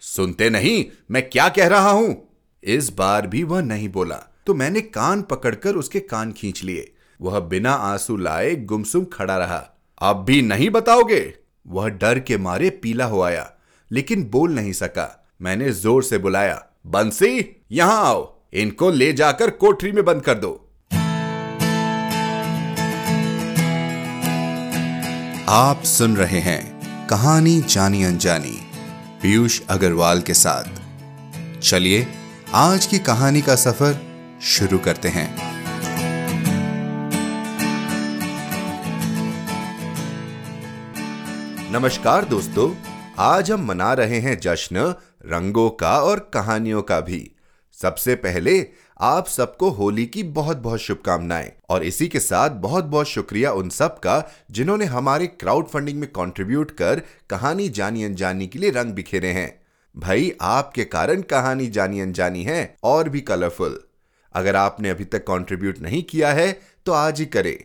[0.00, 2.28] सुनते नहीं, मैं क्या कह रहा हूँ?
[2.64, 7.40] इस बार भी वह नहीं बोला। तो मैंने कान पकड़कर उसके कान खींच लिए। वह
[7.40, 9.64] बिना आँसू लाए गुमसुम खड़ा रहा।
[10.02, 11.34] अब भी नहीं बताओगे?
[11.66, 13.52] वह डर के मारे पीला हो आया,
[13.92, 19.92] लेकिन बोल नहीं सका। मैंने ज़ोर से बुलाया, बंसी, यहाँ आओ। इनको ले जाकर कोठरी
[19.92, 20.64] में बंद कर दो।
[25.48, 28.67] आप सुन रहे हैं कहानी जानी अनजानी।
[29.22, 30.64] पीयूष अग्रवाल के साथ।
[31.60, 32.06] चलिए,
[32.54, 34.00] आज की कहानी का सफ़र
[34.42, 35.36] शुरू करते हैं।
[41.72, 42.74] नमस्कार दोस्तों,
[43.18, 44.94] आज हम मना रहे हैं जश्न,
[45.26, 47.30] रंगों का और कहानियों का भी।
[47.72, 48.68] सबसे पहले
[49.00, 53.68] आप सबको होली की बहुत बहुत शुभकामनाएँ। और इसी के साथ बहुत बहुत शुक्रिया उन
[53.68, 58.92] सब का, जिन्होंने हमारे क्राउड फंडिंग में कंट्रीब्यूट कर कहानी जानी अनजानी के लिए रंग
[58.92, 59.60] बिखेरे हैं।
[59.96, 63.80] भाई, आपके कारण कहानी जानी अनजानी है, और भी कलरफुल
[64.34, 67.56] अगर आपने अभी तक कंट्रीब्यूट नहीं किया है तो आज ही करें।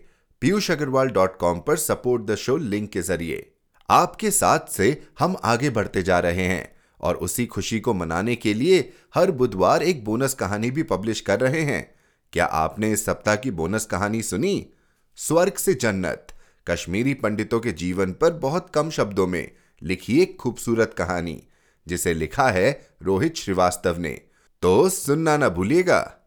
[0.41, 3.51] पीयूष अग्रवाल डॉट कॉम पर सपोर्ट द शो लिंक के ज़रिए।
[3.89, 6.72] आपके साथ से हम आगे बढ़ते जा रहे हैं।
[7.03, 11.39] और उसी खुशी को मनाने के लिए हर बुधवार एक बोनस कहानी भी पब्लिश कर
[11.39, 11.95] रहे हैं।
[12.33, 14.67] क्या आपने इस सप्ताह की बोनस कहानी सुनी?
[15.15, 16.27] स्वर्ग से जन्नत,
[16.67, 19.51] कश्मीरी पंडितों के जीवन पर बहुत कम शब्दों में
[19.83, 21.43] लिखी एक खूबसूरत कहानी,
[21.87, 24.21] जिसे लिखा है रोहित श्रीवास्तव ने।
[24.61, 26.17] तो सुनना ना भूलिएगा।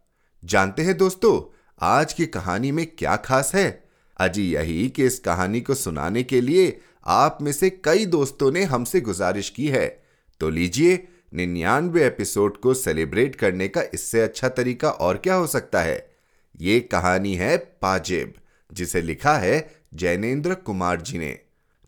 [0.45, 3.89] जानते हैं दोस्तों, आज की कहानी में क्या खास है?
[4.21, 8.65] अजी यही कि इस कहानी को सुनाने के लिए आप में से कई दोस्तों ने
[8.65, 10.06] हमसे गुजारिश की है।
[10.41, 15.83] तो लीजिए, निन्यानवे एपिसोड को सेलिब्रेट करने का इससे अच्छा तरीका और क्या हो सकता
[15.83, 16.11] है?
[16.61, 18.35] ये कहानी है पाजेब,
[18.73, 21.39] जिसे लिखा है जैनेन्द्र कुमार जी ने।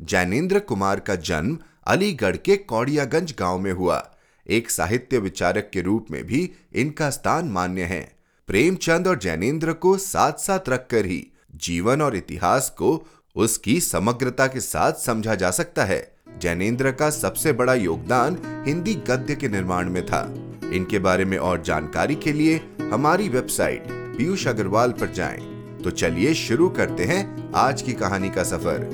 [0.02, 4.14] जैनेन्द्र कुमार का जन्म अलीगढ़ के कौड़ियागंज गाँव में हुआ।
[4.50, 9.98] एक साहित्य विचारक के रूप में भी इनका स्थान मान्य है। प्रेमचंद और जैनेन्द्र को
[9.98, 13.06] साथ साथ रखकर ही जीवन और इतिहास को
[13.36, 19.34] उसकी समग्रता के साथ समझा जा सकता है। जैनेन्द्र का सबसे बड़ा योगदान हिंदी गद्य
[19.34, 20.22] के निर्माण में था।
[20.72, 22.60] इनके बारे में और जानकारी के लिए
[22.92, 23.86] हमारी वेबसाइट
[24.18, 25.40] पीयूष अग्रवाल पर जाएँ।
[25.84, 28.84] तो चलिए शुरू करते हैं आज की कहानी का सफ़र।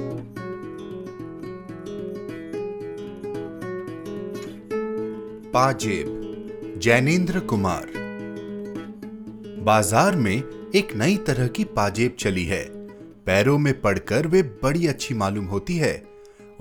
[5.55, 7.93] पाजेब जैनेन्द्र कुमार।
[9.65, 10.43] बाज़ार में
[10.75, 12.65] एक नई तरह की पाजेब चली है।
[13.27, 15.93] पैरों में पड़कर वे बड़ी अच्छी मालूम होती है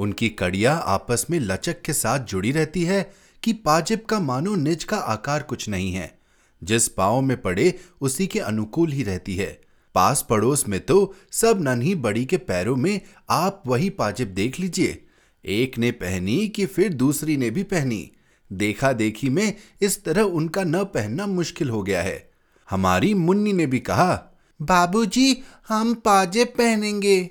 [0.04, 3.12] उनकी कड़िया आपस में लचक के साथ जुड़ी रहती है
[3.44, 6.20] कि पाजिब का मानो निज का आकार कुछ नहीं है।
[6.64, 9.62] जिस पाओ में पड़े उसी के अनुकूल ही रहती है।
[9.96, 13.00] पास पड़ोस में तो सब नन्ही बड़ी के पैरों में
[13.30, 15.06] आप वही पाजिब देख लीजिए।
[15.46, 18.12] एक ने पहनी कि फिर दूसरी ने भी पहनी।
[18.52, 22.32] देखा देखी में इस तरह उनका न पहनना मुश्किल हो गया है।
[22.70, 24.14] हमारी मुन्नी ने भी कहा
[24.62, 27.30] बाबूजी हम पाजेब पहनेंगे।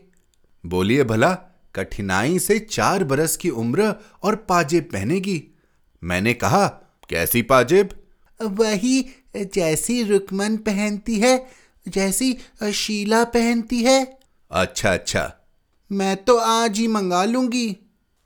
[0.66, 1.32] बोलिए भला
[1.74, 5.42] कठिनाई से चार बरस की उम्र और पाजेब पहनेगी।
[6.02, 6.66] मैंने कहा
[7.08, 7.88] कैसी पाजेब?
[8.40, 9.04] वही
[9.54, 11.36] जैसी रुकमन पहनती है
[11.86, 12.36] जैसी
[12.72, 14.18] शीला पहनती है।
[14.50, 15.32] अच्छा अच्छा।
[15.90, 17.76] मैं तो आज ही मंगा लूँगी।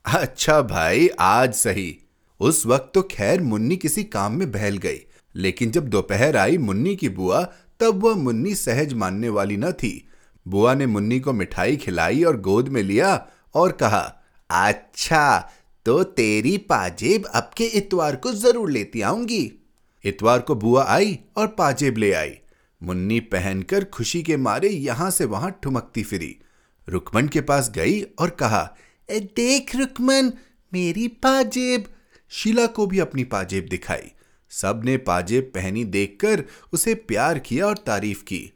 [0.05, 1.97] अच्छा भाई आज सही।
[2.41, 4.99] उस वक्त तो खैर मुन्नी किसी काम में बहल गई
[5.35, 7.43] लेकिन जब दोपहर आई मुन्नी की बुआ
[7.81, 10.09] तब वह मुन्नी सहज मानने वाली न थी।
[10.47, 13.15] बुआ ने मुन्नी को मिठाई खिलाई और गोद में लिया
[13.57, 14.03] और कहा
[14.51, 15.53] अच्छा
[15.87, 19.53] तो तेरी पाजेब अब के इतवार को ज़रूर लेती आऊँगी.
[20.05, 22.35] इतवार को बुआ आई और पाजेब ले आई।
[22.81, 26.37] मुन्नी पहनकर खुशी के मारे यहाँ से वहाँ ठुमकती फिरी।
[26.89, 28.77] रुकमन के पास गई और कहा,
[29.09, 30.33] ए, देख रुकमन,
[30.73, 31.85] मेरी पाजेब।
[32.31, 34.13] शीला को भी अपनी पाजेब दिखाई।
[34.51, 38.51] सबने पाजेब पहनी देखकर उसे प्यार किया और तारीफ़ की।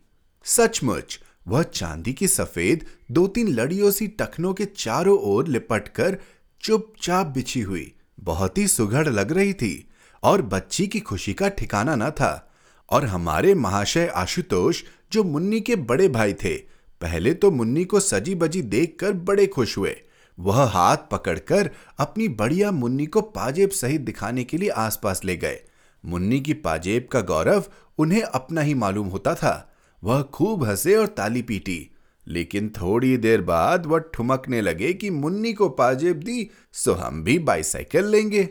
[0.44, 1.19] सचमुच
[1.50, 6.19] वह चांदी की सफ़ेद दो तीन लड़ियों सी टखनों के चारों ओर लिपट लिपटकर
[6.61, 9.89] चुपचाप बिछी हुई। बहुत ही सुघड़ लग रही थी
[10.22, 12.53] और बच्ची की खुशी का ठिकाना न था।
[12.91, 14.83] और हमारे महाशय आशुतोष,
[15.13, 16.57] जो मुन्नी के बड़े भाई थे,
[17.01, 19.97] पहले तो मुन्नी को सजी बजी देखकर बड़े खुश हुए।
[20.39, 25.60] वह हाथ पकड़कर अपनी बढ़िया मुन्नी को पाजेब सहित दिखाने के लिए आसपास ले गए।
[26.07, 27.65] मुन्नी की पाजेब का गौरव
[27.98, 29.70] उन्हें अपना ही मालूम होता था।
[30.05, 31.91] वह खूब हंसे और ताली पीटी।
[32.29, 37.39] लेकिन थोड़ी देर बाद वह ठुमकने लगे कि मुन्नी को पाजेब दी, सो हम भी
[37.39, 38.49] बाईसाइकिल लेंगे।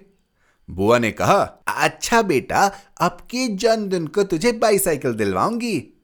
[0.70, 6.00] बुआ ने कहा अच्छा बेटा, अब के जन्मदिन को तुझे बाईसाइकिल दिलवाऊँगी।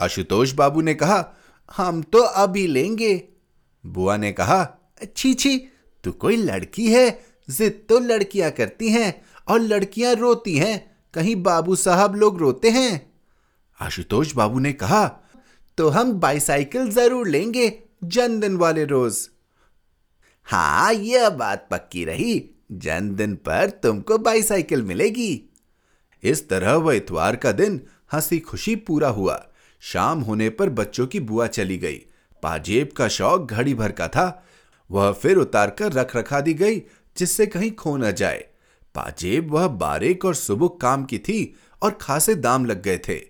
[0.00, 1.34] आशुतोष बाबू ने कहा,
[1.76, 3.28] हम तो अभी लेंगे।
[3.86, 4.76] बुआ ने कहा,
[5.16, 5.58] छी छी,
[6.04, 7.20] तू कोई लड़की है?
[7.50, 13.09] जिद तो लड़कियाँ करती हैं और लड़कियाँ रोती हैं। कहीं बाबू साहब लोग रोते हैं?
[13.80, 15.06] आशुतोष बाबू ने कहा
[15.78, 17.72] तो हम बाईसाइकिल ज़रूर लेंगे
[18.04, 19.28] जन्मदिन वाले रोज.
[20.44, 25.50] हाँ यह बात पक्की रही। जन्मदिन पर तुमको बाईसाइकिल मिलेगी.
[26.22, 27.80] इस तरह वह इतवार का दिन
[28.12, 29.46] हँसी खुशी पूरा हुआ।
[29.82, 31.96] शाम होने पर बच्चों की बुआ चली गई।
[32.42, 34.44] पाजेब का शौक घड़ी भर का था।
[34.90, 36.82] वह फिर उतार कर रख रखा दी गई,
[37.16, 38.44] जिससे कहीं खो न जाए।
[38.94, 43.29] पाजेब वह बारीक और सुबुक काम की थी और खासे दाम लग गए थे।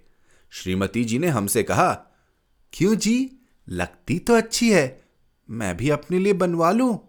[0.51, 1.93] श्रीमती जी ने हमसे कहा,
[2.73, 3.31] क्यों जी?
[3.69, 5.03] लगती तो अच्छी है।
[5.51, 7.09] मैं भी अपने लिए बनवा लूँ?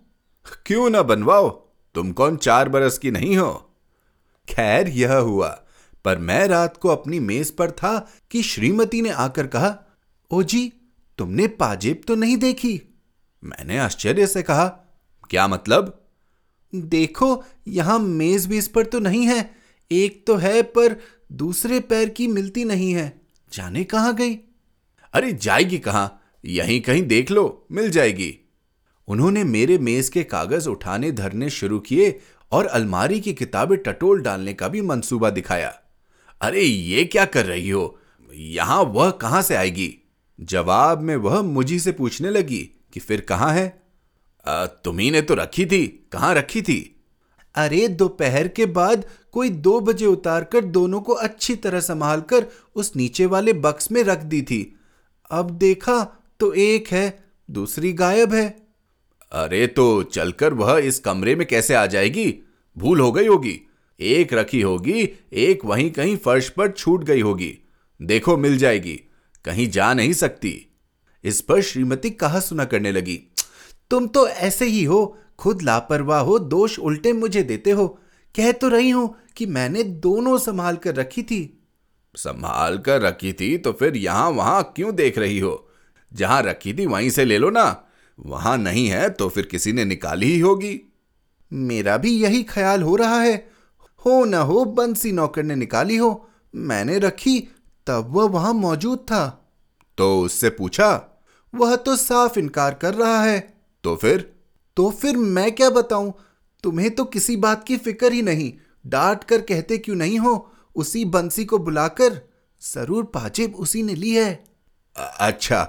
[0.65, 1.49] क्यों ना बनवाओ?
[1.95, 3.75] तुम कौन चार बरस की नहीं हो?
[4.49, 5.63] खैर, यह हुआ।
[6.05, 9.79] पर मैं रात को अपनी मेज पर था कि श्रीमती ने आकर कहा,
[10.31, 10.73] ओ जी,
[11.17, 12.81] तुमने पाजेब तो नहीं देखी?
[13.43, 14.67] मैंने आश्चर्य से कहा,
[15.29, 16.05] क्या मतलब?
[16.75, 19.55] देखो, यहाँ मेज बेस पर तो नहीं है।
[19.91, 21.01] एक तो है, पर
[21.31, 23.20] दूसरे पैर की मिलती नहीं है।
[23.53, 24.35] जाने कहाँ गई?
[25.13, 26.21] अरे जाएगी कहाँ?
[26.45, 28.37] यहीं कहीं देख लो, मिल जाएगी।
[29.07, 32.19] उन्होंने मेरे मेज के कागज़ उठाने धरने शुरू किए
[32.51, 35.73] और अलमारी की किताबें टटोल डालने का भी मंसूबा दिखाया।
[36.41, 37.97] अरे ये क्या कर रही हो?
[38.33, 39.97] यहाँ वह कहाँ से आएगी?
[40.39, 42.59] जवाब में वह मुझी से पूछने लगी
[42.93, 43.81] कि फिर कहाँ है?
[44.45, 46.90] तुम्ही ने तो रखी थी, कहाँ रखी थी?
[47.55, 52.45] अरे दोपहर के बाद कोई दो बजे उतार कर दोनों को अच्छी तरह संभाल कर
[52.75, 54.79] उस नीचे वाले बक्स में रख दी थी।
[55.31, 56.03] अब देखा
[56.39, 58.49] तो एक है दूसरी गायब है।
[59.31, 62.39] अरे तो चलकर वह इस कमरे में कैसे आ जाएगी?
[62.77, 63.59] भूल हो गई होगी।
[63.99, 67.57] एक रखी होगी एक वहीं कहीं फर्श पर छूट गई होगी।
[68.01, 69.01] देखो मिल जाएगी।
[69.45, 70.67] कहीं जा नहीं सकती।
[71.23, 73.19] इस पर श्रीमती कहा सुना करने लगी।
[73.89, 77.87] तुम तो ऐसे ही हो खुद लापरवाह हो दोष उल्टे मुझे देते हो।
[78.35, 81.41] कह तो रही हूँ कि मैंने दोनों संभाल कर रखी थी।
[82.15, 85.67] संभाल कर रखी थी तो फिर यहाँ वहाँ क्यों देख रही हो?
[86.13, 87.83] जहाँ रखी थी वहीं से ले लो ना।
[88.19, 90.79] वहाँ नहीं है तो फिर किसी ने निकाली ही होगी।
[91.51, 93.35] मेरा भी यही ख्याल हो रहा है।
[94.05, 97.39] हो ना हो बंसी नौकर ने निकाली हो। मैंने रखी
[97.87, 99.27] तब वह वहाँ मौजूद था।
[99.97, 100.89] तो उससे पूछा
[101.53, 103.39] वह तो साफ़ इनकार कर रहा है।
[103.83, 104.31] तो फिर?
[104.77, 106.13] तो फिर मैं क्या बताऊँ?
[106.63, 108.51] तुम्हें तो किसी बात की फ़िक्र ही नहीं।
[108.85, 110.51] डांट कर कहते क्यों नहीं हो?
[110.75, 112.19] उसी बंसी को बुलाकर
[112.61, 114.43] ज़रूर पाजेब उसी ने ली है।
[114.95, 115.63] अच्छा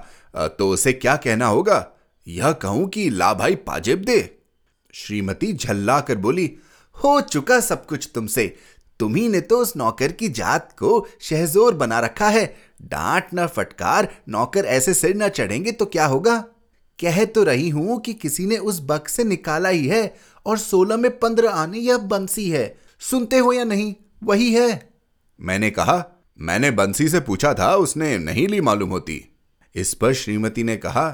[0.49, 1.85] तो उसे क्या कहना होगा?
[2.27, 4.19] यह कहूँ कि ला भाई पाजेब दे।
[4.93, 6.51] श्रीमती झल्ला कर बोली,
[6.95, 8.55] हो चुका सब कुछ तुमसे।
[8.99, 12.45] तुम्ही ने तो उस नौकर की जात को शहजोर बना रखा है।
[12.81, 16.43] डांट न फटकार, नौकर ऐसे सिर न चढ़ेंगे तो क्या होगा?
[16.99, 20.97] कह तो रही हूँ कि किसी ने उस बक से निकाला ही है और सोलह
[20.97, 22.65] में पंद्रह आने यह बंसी है।
[22.99, 23.93] सुनते हो या नहीं
[24.23, 24.89] वही है।
[25.39, 26.03] मैंने कहा
[26.39, 29.21] मैंने बंसी से पूछा था उसने नहीं ली मालूम होती।
[29.75, 31.09] इस पर श्रीमती ने कहा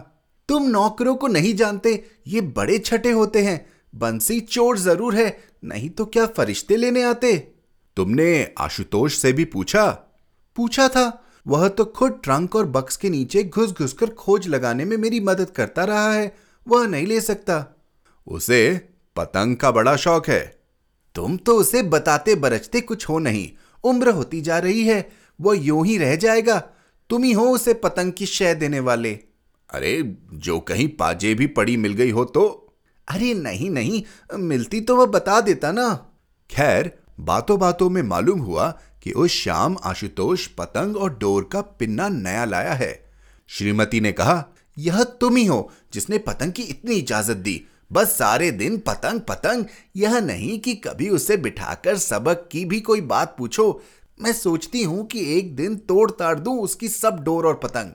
[0.49, 3.65] तुम नौकरों को नहीं जानते ये बड़े छठे होते हैं।
[3.95, 7.35] बंसी चोर ज़रूर है नहीं तो क्या फरिश्ते लेने आते?
[7.97, 9.85] तुमने आशुतोष से भी पूछा?
[10.55, 14.85] पूछा था वह तो खुद ट्रंक और बक्स के नीचे घुस घुस कर खोज लगाने
[14.85, 16.35] में मेरी मदद करता रहा है।
[16.67, 17.75] वह नहीं ले सकता।
[18.27, 20.59] उसे पतंग का बड़ा शौक है।
[21.15, 23.51] तुम तो उसे बताते बरचते कुछ हो नहीं।
[23.83, 25.09] उम्र होती जा रही है।
[25.41, 26.59] वह यूँ ही रह जाएगा।
[27.09, 29.19] तुम ही हो उसे पतंग की शय देने वाले।
[29.69, 32.73] अरे, जो कहीं पाजे भी पड़ी मिल गई हो तो?
[33.07, 34.03] अरे, नहीं नहीं।
[34.37, 36.09] मिलती तो वह बता देता ना।
[36.51, 42.09] खैर बातों बातों में मालूम हुआ कि उस शाम आशुतोष, पतंग और डोर का पिन्ना
[42.09, 43.09] नया लाया है।
[43.47, 44.45] श्रीमती ने कहा,
[44.77, 49.65] यह तुम ही हो जिसने पतंग की इतनी इजाज़त दी। बस सारे दिन पतंग पतंग,
[49.95, 53.81] यह नहीं कि कभी उसे बिठाकर सबक की भी कोई बात पूछो।
[54.21, 57.91] मैं सोचती हूँ कि एक दिन तोड़ ताड़ दूँ उसकी सब डोर और पतंग।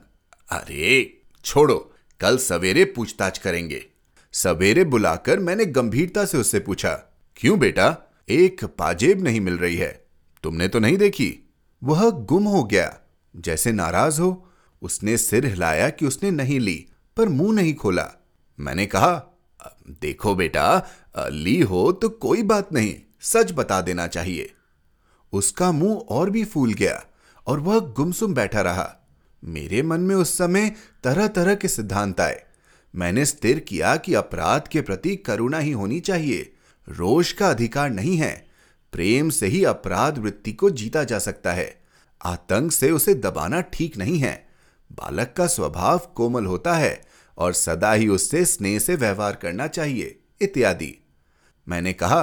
[0.49, 3.85] अरे, छोड़ो, कल सवेरे पूछताछ करेंगे।
[4.33, 6.93] सवेरे बुलाकर मैंने गंभीरता से उससे पूछा,
[7.35, 7.97] क्यों बेटा,
[8.29, 10.04] एक पाजेब नहीं मिल रही है?
[10.45, 11.49] तुमने तो नहीं देखी?
[11.83, 12.97] वह गुम हो गया।
[13.35, 14.47] जैसे नाराज़ हो,
[14.81, 16.87] उसने सिर हिलाया कि उसने नहीं ली,
[17.17, 18.07] पर मुँह नहीं खोला।
[18.59, 19.37] मैंने कहा,
[20.01, 20.87] देखो बेटा,
[21.17, 24.53] ली हो तो कोई बात नहीं, सच बता देना चाहिए।
[25.33, 27.03] उसका मुँह और भी फूल गया
[27.47, 28.95] और वह गुमसुम बैठा रहा।
[29.43, 32.43] मेरे मन में उस समय तरह तरह के सिद्धांत आए।
[32.95, 36.53] मैंने स्थिर किया कि अपराध के प्रति करुणा ही होनी चाहिए।
[36.89, 38.44] रोष का अधिकार नहीं है।
[38.95, 41.81] प्रेम से ही अपराध वृत्ति को जीता जा सकता है।
[42.25, 44.49] आतंक से उसे दबाना ठीक नहीं है।
[44.91, 47.01] बालक का स्वभाव कोमल होता है
[47.37, 51.05] और सदा ही उससे स्नेह से व्यवहार करना चाहिए, इत्यादि।
[51.67, 52.21] मैंने कहा,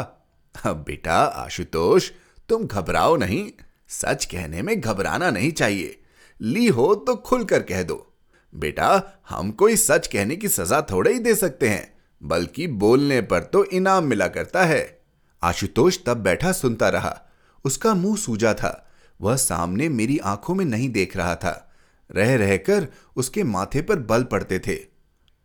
[0.64, 2.10] अब बेटा आशुतोष,
[2.48, 3.50] तुम घबराओ नहीं।
[3.88, 6.02] सच कहने में घबराना नहीं चाहिए।
[6.40, 8.14] ली हो तो खुलकर कह दो।
[8.54, 13.40] बेटा, हम कोई सच कहने की सजा थोड़े ही दे सकते हैं, बल्कि बोलने पर
[13.40, 15.01] तो इनाम मिला करता है।
[15.42, 17.20] आशुतोष तब बैठा सुनता रहा।
[17.64, 21.72] उसका मुँह सूजा था। वह सामने मेरी आँखों में नहीं देख रहा था।
[22.10, 24.74] रह रहकर उसके माथे पर बल पड़ते थे।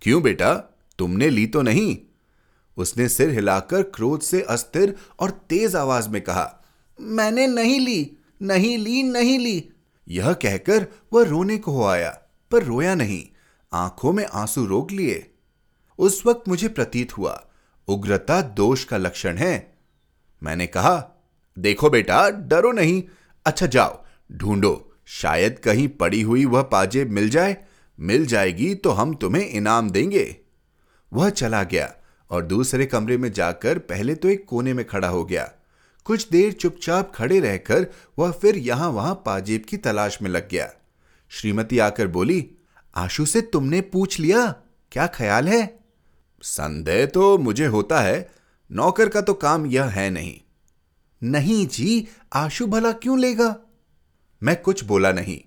[0.01, 0.53] क्यों बेटा?
[0.99, 1.97] तुमने ली तो नहीं?
[2.77, 6.63] उसने सिर हिलाकर क्रोध से अस्थिर और तेज आवाज़ में कहा,
[7.01, 9.69] मैंने नहीं ली नहीं ली नहीं ली।
[10.07, 12.09] यह कहकर वह रोने को हो आया,
[12.51, 13.27] पर रोया नहीं।
[13.73, 15.31] आँखों में आँसू रोक लिए।
[15.99, 17.47] उस वक्त मुझे प्रतीत हुआ,
[17.87, 19.76] उग्रता दोष का लक्षण है।
[20.43, 21.23] मैंने कहा,
[21.57, 23.03] देखो बेटा, डरो नहीं।
[23.45, 27.57] अच्छा जाओ, ढूंढो। शायद कहीं पड़ी हुई वह पाजेब मिल जाए।
[27.99, 30.35] मिल जाएगी तो हम तुम्हें इनाम देंगे।
[31.13, 31.93] वह चला गया
[32.31, 35.51] और दूसरे कमरे में जाकर पहले तो एक कोने में खड़ा हो गया।
[36.05, 37.87] कुछ देर चुपचाप खड़े रहकर
[38.19, 40.69] वह फिर यहाँ वहाँ पाजेब की तलाश में लग गया।
[41.29, 42.49] श्रीमती आकर बोली,
[42.95, 44.45] आशु से तुमने पूछ लिया?
[44.91, 45.79] क्या ख्याल है?
[46.41, 48.29] संदेह तो मुझे होता है
[48.71, 50.39] नौकर का तो काम यह है नहीं।
[51.23, 53.55] नहीं जी आशु भला क्यों लेगा?
[54.43, 55.39] मैं कुछ बोला नहीं।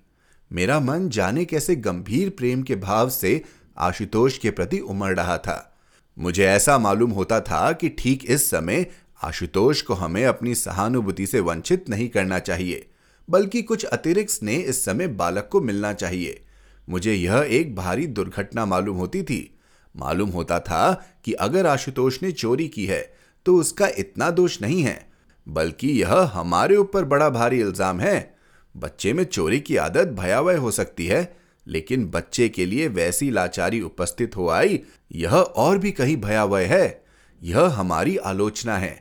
[0.52, 3.42] मेरा मन जाने कैसे गंभीर प्रेम के भाव से
[3.78, 5.78] आशुतोष के प्रति उमड़ रहा था।
[6.18, 8.86] मुझे ऐसा मालूम होता था कि ठीक इस समय
[9.22, 12.90] आशुतोष को हमें अपनी सहानुभूति से वंचित नहीं करना चाहिए,
[13.30, 16.44] बल्कि कुछ अतिरिक्त स्नेह इस समय बालक को मिलना चाहिए।
[16.88, 19.58] मुझे यह एक भारी दुर्घटना मालूम होती थी।
[19.96, 23.00] मालूम होता था कि अगर आशुतोष ने चोरी की है
[23.46, 25.08] तो उसका इतना दोष नहीं है,
[25.46, 28.34] बल्कि यह हमारे ऊपर बड़ा भारी इल्ज़ाम है।
[28.74, 31.36] बच्चे में चोरी की आदत भयावह हो सकती है,
[31.66, 34.80] लेकिन बच्चे के लिए वैसी लाचारी उपस्थित हो आई,
[35.14, 37.04] यह और भी कहीं भयावह है।
[37.42, 38.94] यह हमारी आलोचना है।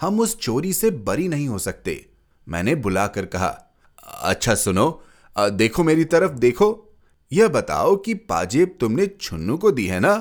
[0.00, 2.04] हम उस चोरी से बरी नहीं हो सकते,
[2.46, 3.48] मैंने बुलाकर कहा।
[4.22, 5.02] अच्छा सुनो
[5.36, 6.96] देखो मेरी तरफ़, देखो।
[7.32, 10.14] यह बताओ कि पाजेब तुमने छुन्नू को दी है ना?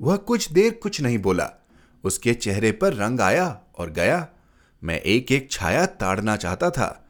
[0.00, 1.50] वह कुछ देर कुछ नहीं बोला।
[2.04, 4.28] उसके चेहरे पर रंग आया और गया।
[4.84, 7.04] मैं एक एक छाया ताड़ना चाहता था।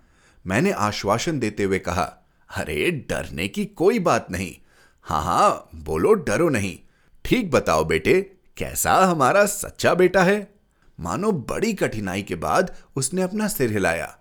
[0.47, 2.19] मैंने आश्वासन देते हुए कहा,
[2.57, 4.57] अरे, डरने की कोई बात नहीं।
[5.03, 6.79] हाँ हाँ बोलो, डरो नहीं।
[7.25, 10.55] ठीक बताओ बेटे, कैसा हमारा सच्चा बेटा है?
[11.01, 14.19] मानो बड़ी कठिनाई के बाद उसने अपना सिर हिलाया।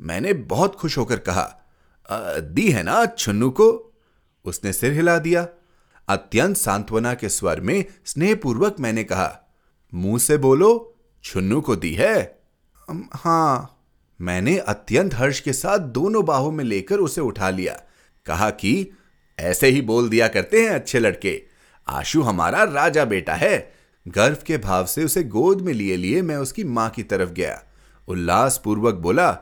[0.00, 1.62] मैंने बहुत खुश होकर कहा
[2.38, 3.94] दी है ना छुन्नू को?
[4.44, 5.48] उसने सिर हिला दिया।
[6.08, 9.40] अत्यंत सांत्वना के स्वर में स्नेहपूर्वक मैंने कहा,
[9.94, 10.94] मुँह से बोलो,
[11.24, 12.38] छुन्नू को दी है।
[13.12, 13.72] हाँ।
[14.20, 17.80] मैंने अत्यंत हर्ष के साथ दोनों बाहों में लेकर उसे उठा लिया।
[18.26, 18.90] कहा कि,
[19.38, 21.42] ऐसे ही बोल दिया करते हैं अच्छे लड़के।
[21.88, 23.74] आशु हमारा राजा बेटा है।
[24.08, 27.62] गर्व के भाव से उसे गोद में लिए लिए मैं उसकी माँ की तरफ़ गया।
[28.08, 29.38] उल्लास पूर्वक बोला,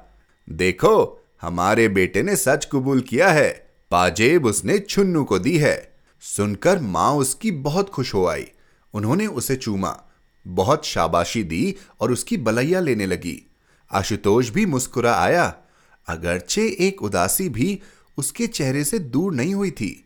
[0.50, 5.93] देखो, हमारे बेटे ने सच कबूल किया है। पाजेब उसने छुन्नू को दी है।
[6.26, 8.46] सुनकर माँ उसकी बहुत खुश हो आई।
[8.94, 9.96] उन्होंने उसे चूमा।
[10.46, 13.40] बहुत शाबाशी दी और उसकी बलैया लेने लगी।
[13.90, 15.54] आशुतोष भी मुस्कुरा आया।
[16.08, 17.80] अगरचे एक उदासी भी
[18.18, 20.04] उसके चेहरे से दूर नहीं हुई थी।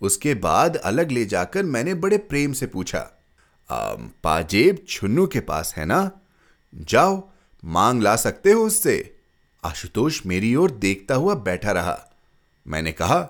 [0.00, 3.00] उसके बाद अलग ले जाकर मैंने बड़े प्रेम से पूछा
[4.24, 6.10] पाजेब छुन्नू के पास है ना?
[6.74, 7.30] जाओ,
[7.64, 9.16] मांग ला सकते हो उससे।
[9.64, 11.98] आशुतोष मेरी ओर देखता हुआ बैठा रहा।
[12.66, 13.28] मैंने कहा,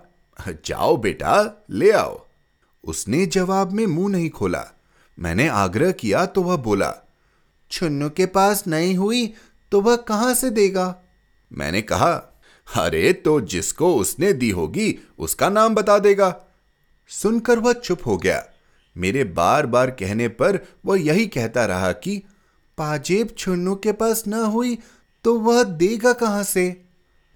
[0.67, 2.27] जाओ बेटा, ले आओ।
[2.85, 4.65] उसने जवाब में मुँह नहीं खोला।
[5.19, 6.95] मैंने आग्रह किया तो वह बोला,
[7.71, 9.35] छुन्नू के पास नहीं हुई
[9.73, 10.95] तो वह कहाँ से देगा?
[11.53, 12.13] मैंने कहा,
[12.77, 16.35] अरे तो जिसको उसने दी होगी उसका नाम बता देगा।
[17.09, 18.45] सुनकर वह चुप हो गया।
[18.97, 22.23] मेरे बार बार कहने पर वह यही कहता रहा कि,
[22.79, 24.79] पाजेब छुन्नू के पास न हुई
[25.25, 26.85] तो वह देगा कहाँ से?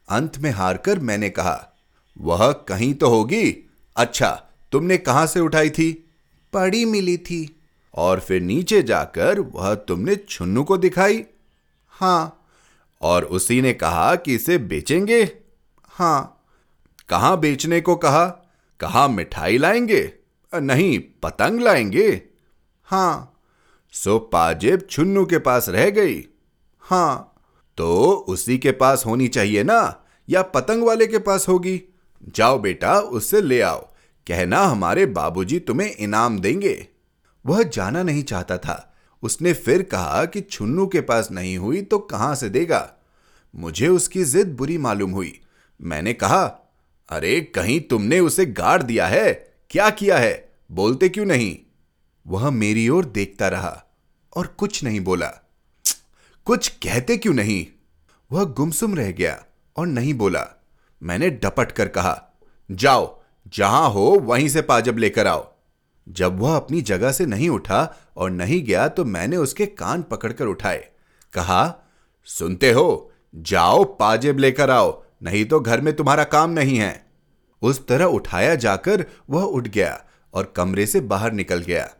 [0.08, 1.72] अंत में हारकर मैंने कहा,
[2.18, 4.42] वह कहीं तो होगी। अच्छा
[4.74, 6.10] तुमने कहाँ से उठाई थी?
[6.52, 7.60] पड़ी मिली थी।
[7.94, 11.24] और फिर नीचे जाकर वह तुमने छुन्नू को दिखाई?
[11.88, 12.46] हाँ।
[13.02, 15.32] और उसी ने कहा कि इसे बेचेंगे?
[15.88, 16.44] हाँ।
[17.08, 18.26] कहाँ बेचने को कहा?
[18.80, 20.12] कहा मिठाई लाएँगे?
[20.54, 22.22] नहीं पतंग लाएँगे।
[22.84, 23.40] हाँ।
[23.92, 26.26] सो पाजेब छुन्नू के पास रह गई।
[26.80, 27.34] हाँ।
[27.76, 30.04] तो उसी के पास होनी चाहिए ना?
[30.28, 31.82] या पतंग वाले के पास होगी?
[32.36, 33.93] जाओ बेटा उससे ले आओ।
[34.26, 36.86] कहना हमारे बाबूजी तुम्हें इनाम देंगे।
[37.46, 41.98] वह जाना नहीं चाहता था। उसने फिर कहा कि छुन्नू के पास नहीं हुई तो
[41.98, 42.94] कहाँ से देगा?
[43.56, 45.40] मुझे उसकी जिद बुरी मालूम हुई।
[45.82, 46.44] मैंने कहा,
[47.08, 49.54] अरे, कहीं तुमने उसे गाड़ दिया है?
[49.70, 50.52] क्या किया है?
[50.72, 51.58] बोलते क्यों नहीं?
[52.26, 53.84] वह मेरी ओर देखता रहा
[54.36, 55.32] और कुछ नहीं बोला।
[56.44, 57.66] कुछ कहते क्यों नहीं?
[58.32, 59.44] वह गुमसुम रह गया
[59.76, 60.62] और नहीं बोला।
[61.02, 62.28] मैंने डपट कर कहा,
[62.70, 65.54] जाओ जहाँ हो, वहीं से पाजब लेकर आओ।
[66.08, 70.44] जब वह अपनी जगह से नहीं उठा और नहीं गया तो मैंने उसके कान पकड़कर
[70.44, 70.88] उठाए।
[71.32, 71.74] कहा,
[72.24, 77.06] सुनते हो, जाओ पाजेब लेकर आओ, नहीं तो घर में तुम्हारा काम नहीं है।
[77.62, 81.90] उस तरह उठाया जाकर वह उठ गया और कमरे से बाहर निकल गया।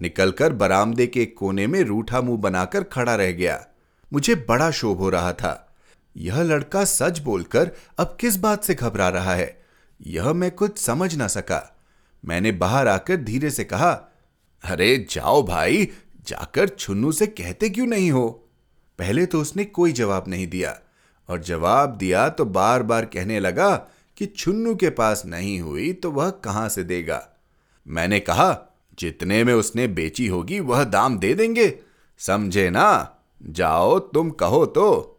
[0.00, 3.66] निकलकर बरामदे के कोने में रूठा मुँह बनाकर खड़ा रह गया।
[4.12, 5.74] मुझे बड़ा शोभ हो रहा था।
[6.16, 9.63] यह लड़का सच बोलकर अब किस बात से घबरा रहा है?
[10.06, 11.76] यह मैं कुछ समझ ना सका।
[12.24, 13.92] मैंने बाहर आकर धीरे से कहा,
[14.64, 15.88] अरे, जाओ भाई,
[16.26, 18.48] जाकर छुन्नू से कहते क्यों नहीं हो?
[18.98, 20.80] पहले तो उसने कोई जवाब नहीं दिया,
[21.28, 23.76] और जवाब दिया तो बार बार कहने लगा
[24.16, 27.28] कि छुन्नू के पास नहीं हुई तो वह कहाँ से देगा।
[27.88, 31.78] मैंने कहा, जितने में उसने बेची होगी, वह दाम दे देंगे।
[32.18, 33.16] समझे ना?
[33.42, 35.10] जाओ, तुम कहो तो।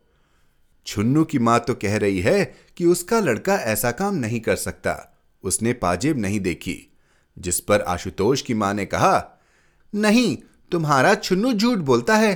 [0.86, 2.44] छुन्नू की माँ तो कह रही है
[2.78, 6.78] कि उसका लड़का ऐसा काम नहीं कर सकता। उसने पाजेब नहीं देखी,
[7.38, 9.40] जिस पर आशुतोष की माँ ने कहा,
[9.94, 10.38] नहीं,
[10.72, 12.34] तुम्हारा छुन्नू झूठ बोलता है।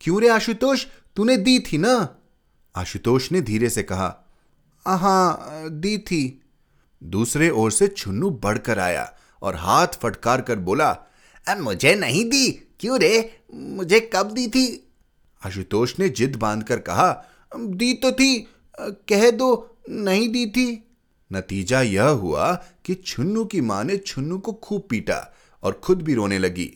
[0.00, 0.84] क्यों रे आशुतोष?
[1.16, 2.16] तूने दी थी ना?
[2.74, 4.16] आशुतोष ने धीरे से कहा
[4.86, 6.42] हाँ दी थी।
[7.02, 10.96] दूसरे ओर से छुन्नू बढ़कर आया और हाथ फटकार कर बोला
[11.46, 13.42] मुझे नहीं दी। क्यों रे?
[13.54, 14.92] मुझे कब दी थी?
[15.42, 17.10] आशुतोष ने जिद बांधकर कहा
[17.52, 18.36] दी तो थी
[18.80, 20.84] कह दो, नहीं दी थी।
[21.30, 22.52] नतीजा यह हुआ
[22.84, 26.66] कि छुन्नू की माँ ने छुन्नू को खूब पीटा और खुद भी रोने लगी।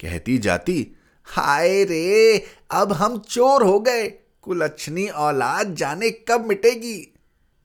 [0.00, 0.86] कहती जाती,
[1.26, 4.08] हाय रे, अब हम चोर हो गए।
[4.42, 7.14] कुलच्छनी औलाद जाने कब मिटेगी?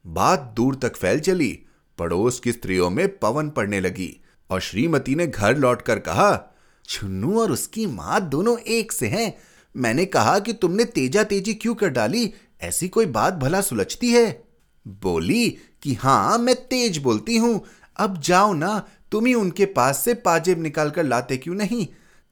[0.05, 1.51] बात दूर तक फैल चली।
[1.97, 4.15] पड़ोस की स्त्रियों में पवन पड़ने लगी
[4.49, 6.55] और श्रीमती ने घर लौटकर कहा,
[6.85, 9.33] छुन्नू और उसकी माँ दोनों एक से हैं।
[9.75, 12.33] मैंने कहा कि तुमने तेजा तेज़ी क्यों कर डाली?
[12.63, 14.43] ऐसी कोई बात भला सुलझती है?
[14.87, 17.65] बोली कि हाँ, मैं तेज बोलती हूँ।
[17.97, 21.87] अब जाओ ना, तुम ही उनके पास से पाजेब निकाल कर लाते क्यों नहीं?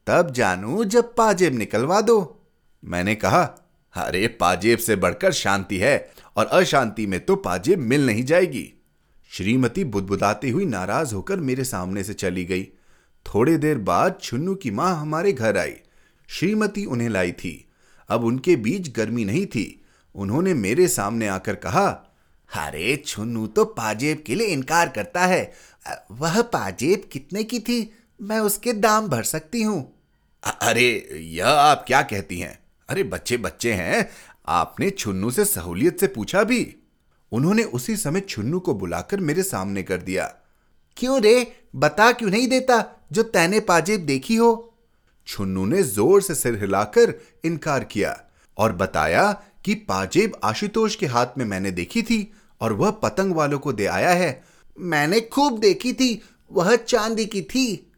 [0.08, 2.48] तब जानू जब पाजेब निकलवा दो।
[2.86, 3.44] मैंने कहा,
[3.94, 8.74] अरे, पाजेब से बढ़कर शांति है, और अशांति में तो पाजेब मिल नहीं जाएगी।
[9.32, 12.64] श्रीमती बुदबुदाती हुई नाराज़ होकर मेरे सामने से चली गई।
[13.28, 15.74] थोड़ी देर बाद छुन्नू की माँ हमारे घर आई।
[16.28, 17.70] श्रीमती उन्हें लाई थी।
[18.10, 19.78] अब उनके बीच गर्मी नहीं थी।
[20.16, 21.88] उन्होंने मेरे सामने आकर कहा,
[22.56, 25.54] अरे, छुन्नू तो पाजेब के लिए इनकार करता है।
[26.12, 27.94] वह पाजेब कितने की थी?
[28.22, 29.94] मैं उसके दाम भर सकती हूँ।
[30.44, 32.60] अरे, यह आप क्या कहती हैं?
[32.90, 34.10] अरे, बच्चे बच्चे हैं।
[34.48, 36.76] आपने छुन्नू से सहूलियत से पूछा भी?
[37.32, 40.34] उन्होंने उसी समय छुन्नू को बुलाकर मेरे सामने कर दिया,
[40.98, 41.52] क्यों रे?
[41.76, 44.74] बता क्यों नहीं देता जो तैने पाजेब देखी हो?
[45.28, 48.22] छुन्नू ने ज़ोर से सिर हिलाकर इनकार किया
[48.58, 53.60] और बताया कि पाजेब आशुतोष के हाथ में मैंने देखी थी और वह पतंग वालों
[53.60, 54.44] को दे आया है।
[54.80, 56.22] मैंने खूब देखी थी,
[56.52, 57.92] वह चांदी की थी।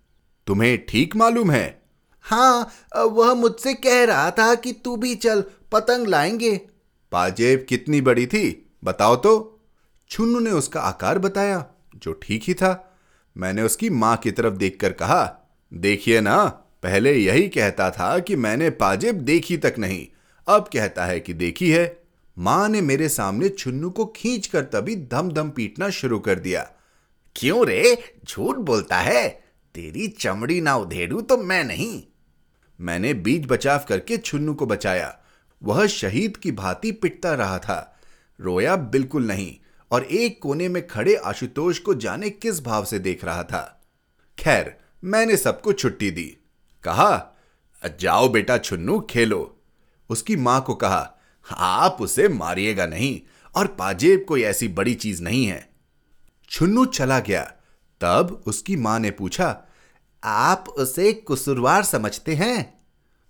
[0.48, 1.82] तुम्हें ठीक मालूम है?
[2.22, 6.62] हाँ वह मुझसे कह रहा था कि तू भी चल, पतंग लाएँगे।
[7.12, 9.60] पाजेब कितनी बड़ी थी, बताओ तो।
[10.10, 12.98] छुन्नू ने उसका आकार बताया, जो ठीक ही था।
[13.38, 15.38] मैंने उसकी माँ की तरफ़ देखकर कहा,
[15.74, 16.46] देखिए ना,
[16.84, 20.08] पहले यही कहता था कि मैंने पाजेब देखी तक नहीं।
[20.48, 22.04] अब कहता है कि देखी है,
[22.38, 26.72] माँ ने मेरे सामने छुन्नू को खींच कर तभी दम दम पीटना शुरू कर दिया।
[27.36, 28.16] क्यों रे?
[28.30, 29.30] झूठ बोलता है?
[29.76, 32.04] तेरी चमड़ी ना उधेड़ू तो मैं नहीं।
[32.82, 35.20] मैंने बीज बचाव करके छुन्नू को बचाया।
[35.64, 38.00] वह शहीद की भांति पिटता रहा था।
[38.40, 39.58] रोया बिल्कुल नहीं
[39.92, 43.82] और एक कोने में खड़े आशुतोष को जाने किस भाव से देख रहा था।
[44.40, 46.38] खैर, मैंने सबको छुट्टी दी।
[46.84, 47.38] कहा,
[48.00, 49.53] जाओ बेटा छुन्नू, खेलो।
[50.14, 51.10] उसकी माँ को कहा,
[51.48, 53.20] आप उसे मारिएगा नहीं
[53.56, 55.68] और पाजेब कोई ऐसी बड़ी चीज़ नहीं है।
[56.50, 57.44] छुन्नू चला गया।
[58.02, 59.64] तब उसकी माँ ने पूछा,
[60.24, 62.74] आप उसे कुसुरवार समझते हैं?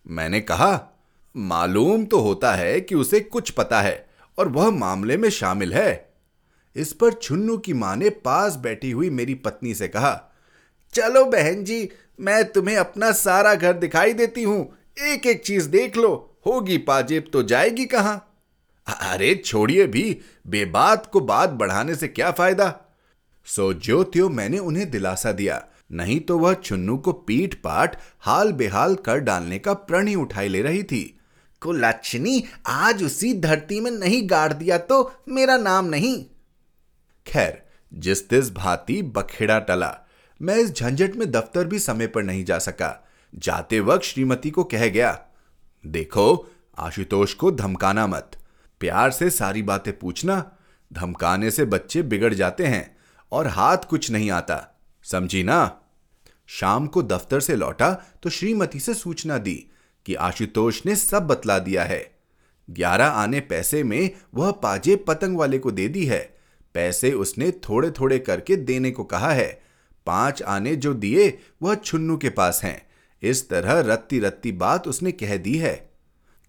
[0.07, 0.99] मैंने कहा,
[1.35, 6.13] मालूम तो होता है कि उसे कुछ पता है और वह मामले में शामिल है।
[6.75, 10.33] इस पर छुन्नू की माँ ने पास बैठी हुई मेरी पत्नी से कहा,
[10.93, 14.61] चलो बहन जी, मैं तुम्हें अपना सारा घर दिखाई देती हूँ।
[14.99, 18.15] एक एक चीज़ देख लो। होगी पाजेब तो जाएगी कहाँ?
[18.87, 22.73] अरे छोड़िए भी, बेबात को बात बढ़ाने से क्या फ़ायदा?
[23.47, 28.51] सो जो त्यो मैंने उन्हें दिलासा दिया, नहीं तो वह चुन्नू को पीट पाट हाल
[28.51, 31.19] बेहाल कर डालने का प्रण ही उठाई ले रही थी।
[31.61, 36.23] कुलच्छनी आज उसी धरती में नहीं गाड़ दिया तो मेरा नाम नहीं।
[37.25, 39.95] खैर, जिस तिस भांति बखेड़ा टला,
[40.41, 42.95] मैं इस झंझट में दफ्तर भी समय पर नहीं जा सका।
[43.33, 45.11] जाते वक्त श्रीमती को कह गया
[45.83, 48.31] देखो, आशुतोष को धमकाना मत।
[48.79, 50.51] प्यार से सारी बातें पूछना,
[50.93, 52.97] धमकाने से बच्चे बिगड़ जाते हैं
[53.31, 55.79] और हाथ कुछ नहीं आता, समझी ना?
[56.47, 57.91] शाम को दफ्तर से लौटा
[58.23, 59.55] तो श्रीमती से सूचना दी
[60.05, 62.15] कि आशुतोष ने सब बतला दिया है।
[62.69, 66.37] ग्यारह आने पैसे में वह पाजे पतंग वाले को दे दी है।
[66.73, 69.61] पैसे उसने थोड़े थोड़े करके देने को कहा है।
[70.05, 72.92] पाँच आने जो दिए वह छुन्नू के पास हैं।
[73.23, 75.91] इस तरह रत्ती रत्ती बात उसने कह दी है।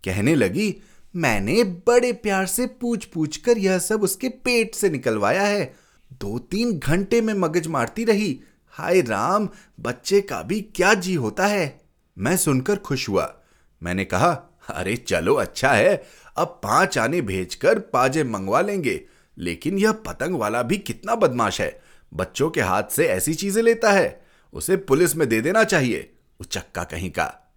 [0.05, 0.77] कहने लगी,
[1.17, 5.75] मैंने बड़े प्यार से पूछ पूछ कर यह सब उसके पेट से निकलवाया है।
[6.13, 9.49] दो तीन घंटे में मगज मारती रही। हाय राम,
[9.81, 11.81] बच्चे का भी क्या जी होता है?
[12.19, 13.41] मैं सुनकर खुश हुआ।
[13.83, 16.05] मैंने कहा, अरे चलो अच्छा है।
[16.37, 19.05] अब पाँच आने भेजकर पाजे मंगवा लेंगे।
[19.39, 21.83] लेकिन यह पतंग वाला भी कितना बदमाश है।
[22.15, 26.85] बच्चों के हाथ से ऐसी चीज़ें लेता है। उसे पुलिस में दे देना चाहिए। चक्का
[26.85, 27.55] कहीं का।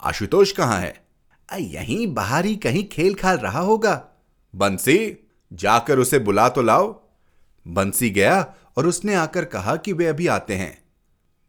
[0.00, 1.06] आशुतोष कहाँ है?
[1.58, 4.08] यहीं बाहर ही कहीं खेल खाल रहा होगा।
[4.54, 7.02] बंसी जाकर उसे बुला तो लाओ।
[7.68, 10.84] बंसी गया और उसने आकर कहा कि वे अभी आते हैं।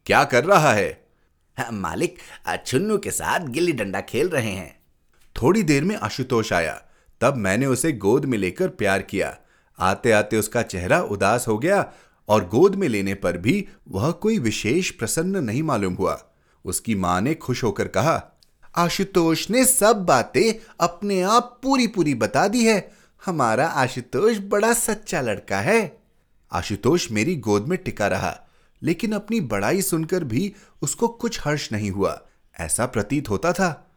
[0.06, 1.06] क्या कर रहा है?
[1.58, 2.18] हाँ, मालिक
[2.66, 4.80] छुन्नू के साथ गिल्ली डंडा खेल रहे हैं।
[5.42, 6.82] थोड़ी देर में आशुतोष आया।
[7.20, 9.36] तब मैंने उसे गोद में लेकर प्यार किया।
[9.78, 11.92] आते आते उसका चेहरा उदास हो गया
[12.28, 16.25] और गोद में लेने पर भी वह कोई विशेष प्रसन्न नहीं मालूम हुआ।
[16.66, 18.32] उसकी माँ ने खुश होकर कहा,
[18.76, 22.92] आशुतोष ने सब बातें अपने आप पूरी पूरी बता दी है।
[23.26, 25.98] हमारा आशुतोष बड़ा सच्चा लड़का है।
[26.52, 28.36] आशुतोष मेरी गोद में टिका रहा,
[28.82, 32.20] लेकिन अपनी बड़ाई सुनकर भी उसको कुछ हर्ष नहीं हुआ।
[32.60, 33.94] ऐसा प्रतीत होता था।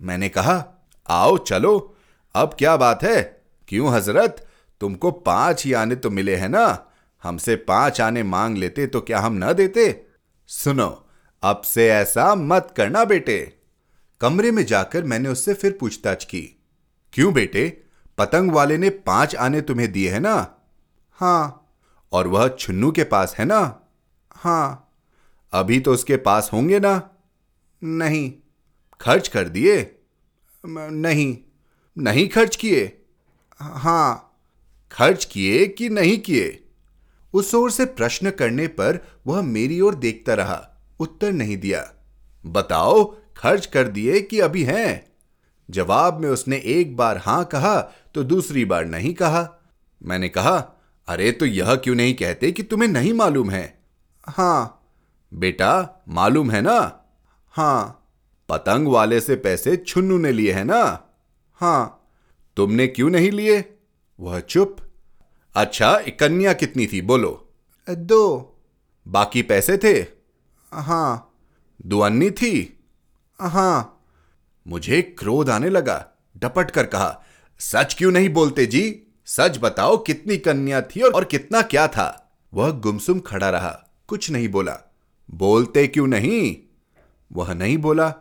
[0.00, 0.64] मैंने कहा,
[1.08, 1.94] आओ चलो,
[2.34, 3.42] अब क्या बात है?
[3.68, 4.46] क्यों हज़रत?
[4.80, 6.86] तुमको पाँच ही आने तो मिले हैं ना?
[7.22, 10.06] हमसे पाँच आने मांग लेते तो क्या हम न देते?
[10.48, 11.07] सुनो
[11.42, 13.58] अब से ऐसा मत करना बेटे।
[14.20, 16.62] कमरे में जाकर मैंने उससे फिर पूछताछ की।
[17.12, 17.82] क्यों बेटे?
[18.18, 20.54] पतंग वाले ने पाँच आने तुम्हें दिए हैं ना?
[21.12, 21.74] हाँ।
[22.12, 23.80] और वह छुन्नू के पास है ना?
[24.36, 24.92] हाँ।
[25.52, 27.10] अभी तो उसके पास होंगे ना?
[27.84, 28.32] नहीं।
[29.00, 29.98] खर्च कर दिए?
[30.90, 31.38] नहीं।
[31.98, 33.06] नहीं खर्च किए?
[33.58, 34.38] हाँ।
[34.92, 36.64] खर्च किए कि नहीं किए?
[37.32, 41.92] उस ओर से प्रश्न करने पर वह मेरी ओर देखता रहा। उत्तर नहीं दिया।
[42.46, 45.12] बताओ, खर्च कर दिए कि अभी हैं?
[45.70, 47.80] जवाब में उसने एक बार हाँ कहा
[48.14, 49.48] तो दूसरी बार नहीं कहा।
[50.02, 50.72] मैंने कहा,
[51.08, 53.84] अरे तो यह क्यों नहीं कहते कि तुम्हें नहीं मालूम है?
[54.28, 54.84] हाँ।
[55.34, 57.00] बेटा, मालूम है ना?
[57.50, 58.08] हाँ।
[58.48, 61.02] पतंग वाले से पैसे छुन्नू ने लिए है ना?
[61.52, 62.10] हाँ।
[62.56, 63.78] तुमने क्यों नहीं लिए?
[64.20, 64.76] वह चुप।
[65.56, 67.48] अच्छा इकन्या कितनी थी, बोलो।
[67.90, 68.54] दो।
[69.08, 70.17] बाकी पैसे थे?
[70.72, 71.34] हाँ।
[71.86, 72.78] दुअन्नी थी?
[73.40, 74.02] हाँ।
[74.68, 77.24] मुझे क्रोध आने लगा डपट कर कहा
[77.58, 79.02] सच क्यों नहीं बोलते जी?
[79.26, 82.38] सच बताओ कितनी कन्या थी और कितना क्या था?
[82.54, 83.70] वह गुमसुम खड़ा रहा
[84.08, 84.76] कुछ नहीं बोला।
[85.30, 86.56] बोलते क्यों नहीं?
[87.32, 88.14] वह नहीं बोला।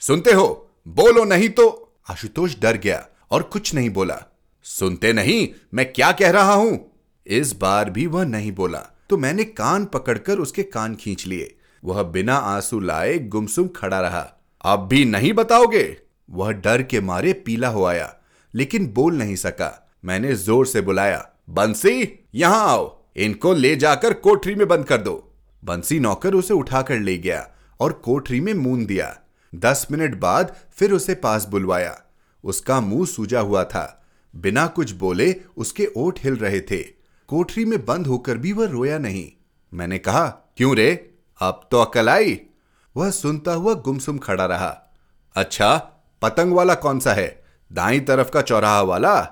[0.00, 1.68] सुनते हो बोलो नहीं तो।
[2.10, 4.22] आशुतोष डर गया और कुछ नहीं बोला।
[4.64, 6.90] सुनते नहीं मैं क्या कह रहा हूँ?
[7.26, 8.78] इस बार भी वह नहीं बोला
[9.10, 11.53] तो मैंने कान पकड़कर उसके कान खींच लिए।
[11.84, 14.26] वह बिना आँसू लाए गुमसुम खड़ा रहा।
[14.64, 15.96] अब भी नहीं बताओगे?
[16.30, 18.14] वह डर के मारे पीला हो आया,
[18.54, 24.54] लेकिन बोल नहीं सका। मैंने ज़ोर से बुलाया, बंसी, यहाँ आओ। इनको ले जाकर कोठरी
[24.54, 27.46] में बंद कर दो। बंसी नौकर उसे उठाकर ले गया
[27.80, 29.16] और कोठरी में मून दिया।
[29.54, 31.96] दस मिनट बाद फिर उसे पास बुलवाया।
[32.44, 36.82] उसका मुँह सूजा हुआ था। बिना कुछ बोले उसके ओठ हिल रहे थे।
[37.28, 39.30] कोठरी में बंद होकर भी वह रोया नहीं।
[39.72, 41.13] मैंने कहा, क्यों रे?
[41.40, 42.40] अब तो अकल आई।
[42.96, 44.94] वह सुनता हुआ गुमसुम खड़ा रहा।
[45.36, 45.76] अच्छा
[46.22, 47.44] पतंग वाला कौन सा है?
[47.72, 49.28] दाई तरफ़ का चौराहा वाला?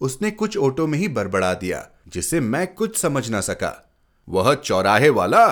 [0.00, 3.90] उसने कुछ ओटो में ही बड़बड़ा दिया, जिसे मैं कुछ समझ ना सका।
[4.28, 5.46] वह चौराहे वाला?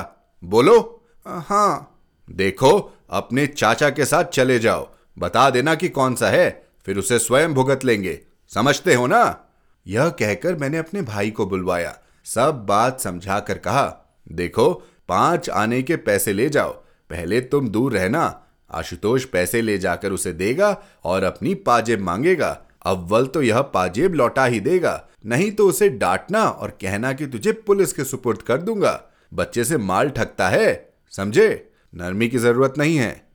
[0.44, 6.66] बोलो। हाँ। देखो, अपने चाचा के साथ चले जाओ। बता देना कि कौन सा है,
[6.86, 9.40] फिर उसे स्वयं भुगत लेंगे। समझते हो ना?
[9.86, 15.82] यह कहकर मैंने अपने भाई को बुलवाया। सब बात समझा कर कहा, देखो पाँच आने
[15.82, 16.70] के पैसे ले जाओ।
[17.10, 23.26] पहले तुम दूर रहना। आशुतोष पैसे ले जाकर उसे देगा और अपनी पाजेब मांगेगा। अव्वल
[23.26, 27.92] तो यह पाजेब लौटा ही देगा। नहीं तो उसे डांटना और कहना कि तुझे पुलिस
[27.92, 31.72] के सुपुर्द कर दूँगा। बच्चे से माल ठगता है, समझे?
[31.94, 33.26] नरमी की ज़रूरत नहीं है।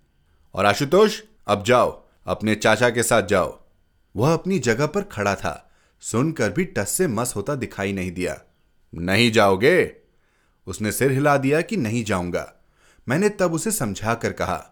[0.54, 3.60] और आशुतोष, अब जाओ, अपने चाचा के साथ जाओ।
[4.16, 8.42] वह अपनी जगह पर खड़ा था। सुनकर भी टस से मस होता दिखाई नहीं दिया।
[8.96, 10.05] नहीं जाओगे?
[10.68, 12.54] उसने सिर हिला दिया कि नहीं जाऊँगा।
[13.10, 14.72] मैंने तब उसे समझा कर कहा,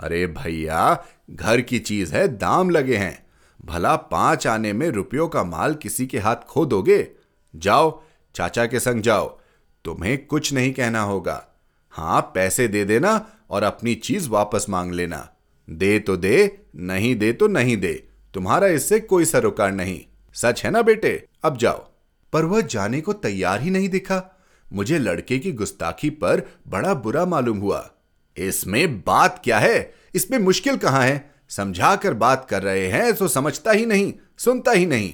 [0.00, 3.26] अरे भैया, घर की चीज़ है, दाम लगे हैं।
[3.64, 7.10] भला पाँच आने में रुपयों का माल किसी के हाथ खो दोगे?
[7.56, 8.02] जाओ,
[8.34, 9.40] चाचा के संग जाओ।
[9.84, 11.48] तुम्हें कुछ नहीं कहना होगा।
[11.90, 15.30] हाँ पैसे दे देना और अपनी चीज़ वापस मांग लेना।
[15.70, 20.04] दे तो दे, नहीं दे तो नहीं दे। तुम्हारा इससे कोई सरोकार नहीं।
[20.34, 21.28] सच है ना बेटे?
[21.42, 21.88] अब जाओ।
[22.32, 24.31] पर वह जाने को तैयार ही नहीं दिखा।
[24.72, 27.90] मुझे लड़के की गुस्ताखी पर बड़ा बुरा मालूम हुआ।
[28.36, 29.94] इसमें बात क्या है?
[30.14, 31.34] इसमें मुश्किल कहाँ है?
[31.48, 35.12] समझा कर बात कर रहे हैं तो समझता ही नहीं, सुनता ही नहीं।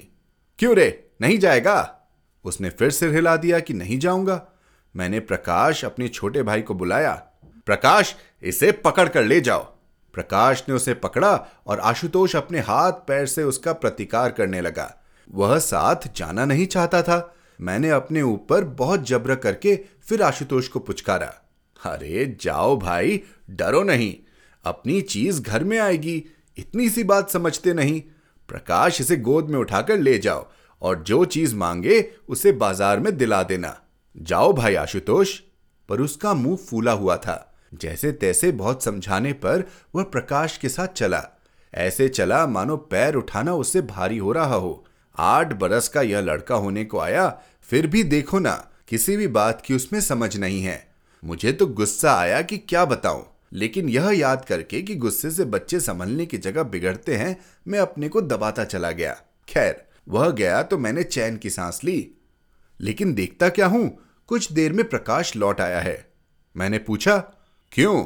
[0.59, 1.09] क्यों रे?
[1.21, 1.95] नहीं जाएगा?
[2.45, 4.47] उसने फिर सिर हिला दिया कि नहीं जाऊँगा।
[4.95, 7.11] मैंने प्रकाश अपने छोटे भाई को बुलाया।
[7.65, 9.63] प्रकाश, इसे पकड़ कर ले जाओ।
[10.13, 14.95] प्रकाश ने उसे पकड़ा और आशुतोष अपने हाथ पैर से उसका प्रतिकार करने लगा।
[15.31, 20.79] वह साथ जाना नहीं चाहता था। मैंने अपने ऊपर बहुत जबर करके फिर आशुतोष को
[20.79, 21.33] पुचकारा।
[21.85, 24.15] अरे, जाओ भाई, डरो नहीं।
[24.65, 26.25] अपनी चीज़ घर में आएगी,
[26.57, 28.01] इतनी सी बात समझते नहीं।
[28.47, 33.43] प्रकाश इसे गोद में उठाकर ले जाओ, और जो चीज़ मांगे उसे बाज़ार में दिला
[33.43, 33.81] देना।
[34.17, 35.39] जाओ भाई आशुतोष।
[35.89, 39.63] पर उसका मुँह फूला हुआ था। जैसे तैसे बहुत समझाने पर
[39.95, 41.27] वह प्रकाश के साथ चला।
[41.75, 44.85] ऐसे चला, मानो पैर उठाना उससे भारी हो रहा हो।
[45.17, 49.61] आठ बरस का यह लड़का होने को आया फिर भी देखो ना, किसी भी बात
[49.61, 50.89] की उसमें समझ नहीं है।
[51.23, 55.79] मुझे तो गुस्सा आया कि क्या बताऊँ। लेकिन यह याद करके कि गुस्से से बच्चे
[55.79, 60.77] संभलने की जगह बिगड़ते हैं, मैं अपने को दबाता चला गया। खैर, वह गया तो
[60.77, 62.11] मैंने चैन की सांस ली।
[62.81, 63.99] लेकिन देखता क्या हूँ?
[64.27, 66.13] कुछ देर में प्रकाश लौट आया है।
[66.57, 67.17] मैंने पूछा,
[67.71, 68.05] क्यों?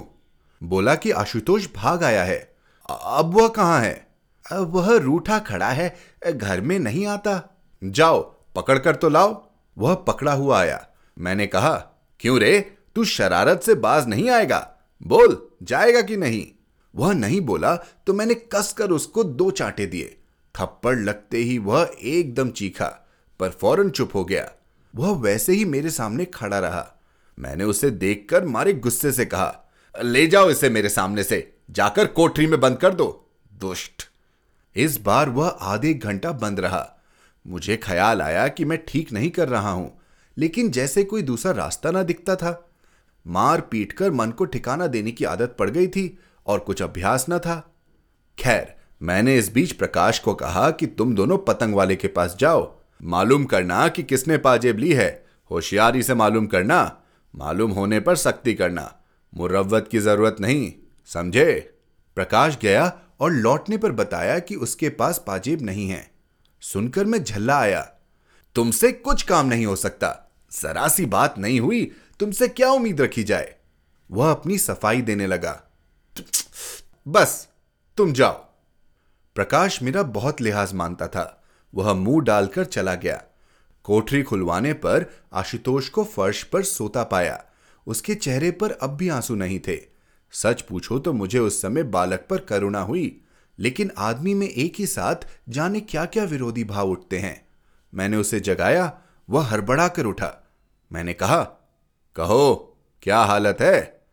[0.63, 2.56] बोला कि आशुतोष भाग आया है।
[2.89, 4.08] अब वह कहाँ है?
[4.54, 5.95] वह रूठा खड़ा है,
[6.28, 8.21] घर में नहीं आता। जाओ,
[8.56, 10.88] पकड़कर तो लाओ। वह पकड़ा हुआ आया।
[11.19, 11.75] मैंने कहा,
[12.19, 12.59] क्यों रे?
[12.95, 14.69] तू शरारत से बाज नहीं आएगा।
[15.03, 16.47] बोल, जाएगा कि नहीं?
[16.95, 20.17] वह नहीं बोला तो मैंने कसकर उसको दो चांटे दिए।
[20.55, 22.88] थप्पड़ लगते ही वह एकदम चीखा,
[23.39, 24.51] पर फ़ौरन चुप हो गया।
[24.95, 26.88] वह वैसे ही मेरे सामने खड़ा रहा।
[27.39, 29.59] मैंने उसे देखकर मारे गुस्से से कहा,
[30.01, 34.03] ले जाओ इसे मेरे सामने से, जाकर कोठरी में बंद कर दो, दुष्ट!
[34.75, 36.92] इस बार वह आधे घंटा बंद रहा।
[37.45, 39.91] मुझे ख्याल आया कि मैं ठीक नहीं कर रहा हूँ,
[40.38, 42.69] लेकिन जैसे कोई दूसरा रास्ता ना दिखता था।
[43.25, 47.25] मार पीट कर मन को ठिकाना देने की आदत पड़ गई थी और कुछ अभ्यास
[47.29, 47.73] न था।
[48.38, 52.71] खैर, मैंने इस बीच प्रकाश को कहा कि तुम दोनों पतंग वाले के पास जाओ।
[53.03, 56.97] मालूम करना कि किसने पाजेब ली है। होशियारी से मालूम करना,
[57.34, 58.93] मालूम होने पर सख्ती करना,
[59.34, 60.71] मुरवत की ज़रूरत नहीं,
[61.06, 61.75] समझे?
[62.17, 66.12] प्रकाश गया और लौटने पर बताया कि उसके पास पाजेब नहीं है।
[66.63, 67.91] सुनकर मैं झल्ला आया।
[68.56, 73.23] तुमसे कुछ काम नहीं हो सकता। जरा सी बात नहीं हुई, तुमसे क्या उम्मीद रखी
[73.23, 73.56] जाए?
[74.12, 75.63] वह अपनी सफ़ाई देने लगा।
[77.08, 77.47] बस,
[77.97, 78.34] तुम जाओ।
[79.36, 81.43] प्रकाश मेरा बहुत लिहाज मानता था।
[81.76, 83.23] वह मुँह डालकर चला गया।
[83.84, 87.45] कोठरी खुलवाने पर आशुतोष को फर्श पर सोता पाया।
[87.88, 89.82] उसके चेहरे पर अब भी आँसू नहीं थे।
[90.32, 93.22] सच पूछो तो मुझे उस समय बालक पर करुणा हुई।
[93.60, 95.16] लेकिन आदमी में एक ही साथ
[95.50, 97.48] जाने क्या क्या विरोधी भाव उठते हैं?
[97.94, 100.52] मैंने उसे जगाया, वह हड़बड़ा कर उठा।
[100.92, 101.44] मैंने कहा,
[102.16, 104.06] कहो, क्या हालत है?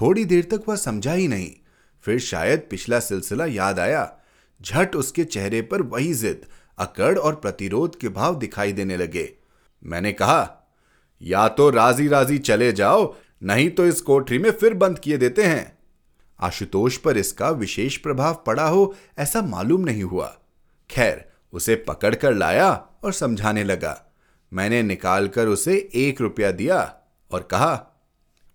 [0.00, 1.52] थोड़ी देर तक वह समझा ही नहीं।
[2.02, 4.18] फिर शायद पिछला सिलसिला याद आया।
[4.62, 6.46] झट उसके चेहरे पर वही जिद,
[6.78, 9.34] अकड़ और प्रतिरोध के भाव दिखाई देने लगे।
[9.84, 10.70] मैंने कहा,
[11.22, 15.42] या तो राज़ी राज़ी चले जाओ, नहीं तो इस कोठरी में फिर बंद किए देते
[15.42, 15.73] हैं।
[16.40, 20.38] आशुतोष पर इसका विशेष प्रभाव पड़ा हो, ऐसा मालूम नहीं हुआ।
[20.90, 24.14] खैर, उसे पकड़कर लाया और समझाने लगा।
[24.52, 26.96] मैंने निकालकर उसे एक रुपया दिया
[27.30, 27.86] और कहा,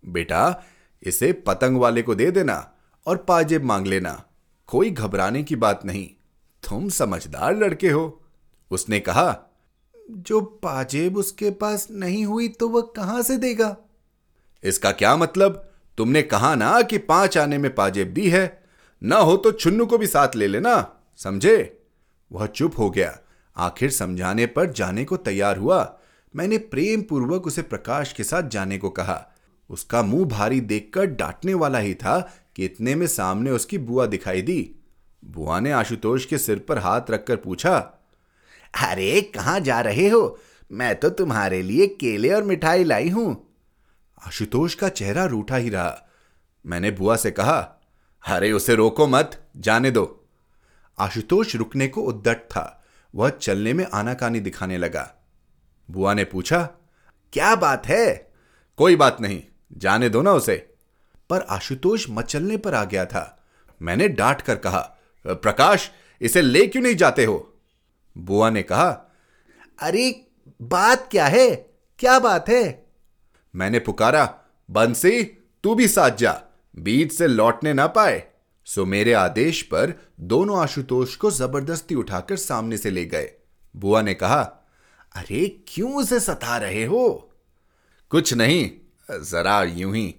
[0.06, 0.64] बेटा,
[1.04, 2.74] इसे पतंग वाले को दे देना
[3.06, 4.24] और पाजेब मांग लेना।
[4.68, 6.10] कोई घबराने की बात नहीं।
[6.70, 8.22] तुम समझदार लड़के हो।
[8.72, 9.40] उसने कहा,
[10.12, 13.78] जो पाजेब उसके पास नहीं हुई तो वह कहाँ से देगा?
[14.64, 15.69] इसका क्या मतलब?
[16.00, 18.64] तुमने कहा ना कि पाँच आने में पाजेब दी है।
[19.04, 21.84] ना हो तो छुन्नू को भी साथ ले लेना, समझे?
[22.32, 23.20] वह चुप हो गया।
[23.58, 26.00] आखिर समझाने पर जाने को तैयार हुआ।
[26.36, 29.36] मैंने प्रेम पूर्वक उसे प्रकाश के साथ जाने को कहा।
[29.70, 34.42] उसका मुँह भारी देखकर डांटने वाला ही था कि इतने में सामने उसकी बुआ दिखाई
[34.42, 34.76] दी।
[35.26, 37.78] बुआ ने आशुतोष के सिर पर हाथ रखकर पूछा,
[38.84, 40.40] अरे, कहाँ जा रहे हो?
[40.72, 43.49] मैं तो तुम्हारे लिए केले और मिठाई लाई हूँ।
[44.28, 46.10] आशुतोष का चेहरा रूठा ही रहा।
[46.66, 47.76] मैंने बुआ से कहा,
[48.28, 50.28] अरे, उसे रोको मत, जाने दो।
[51.00, 52.84] आशुतोष रुकने को उद्दट था।
[53.16, 55.16] वह चलने में आनाकानी दिखाने लगा।
[55.92, 56.70] बुआ ने पूछा,
[57.34, 58.32] क्या बात है?
[58.78, 60.74] कोई बात नहीं, जाने दो ना उसे।
[61.30, 63.48] पर आशुतोष मचलने पर आ गया था।
[63.82, 67.54] मैंने डांट कर कहा, प्रकाश, इसे ले क्यों नहीं जाते हो?
[68.18, 69.12] बुआ ने कहा,
[69.80, 70.28] अरे,
[70.62, 71.56] बात क्या है?
[72.00, 72.89] क्या बात है?
[73.56, 74.40] मैंने पुकारा,
[74.72, 75.24] बंसी,
[75.64, 76.44] तू भी साथ जा,
[76.76, 78.24] बीच से लौटने ना पाए।
[78.66, 83.32] सो मेरे आदेश पर दोनों आशुतोष को ज़बरदस्ती उठाकर सामने से ले गए।
[83.76, 84.42] बुआ ने कहा,
[85.16, 87.32] अरे, क्यों उसे सता रहे हो?
[88.10, 88.72] कुछ नहीं,
[89.12, 90.16] जरा यूँ ही।